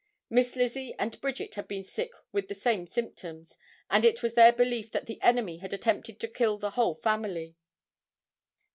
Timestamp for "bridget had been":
1.21-1.83